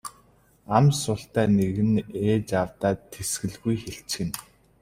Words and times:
Ам 0.77 0.85
султай 1.01 1.47
нэг 1.57 1.75
нь 1.89 2.05
ээж 2.27 2.47
аавдаа 2.59 2.93
тэсгэлгүй 3.11 3.75
хэлчихнэ. 3.83 4.35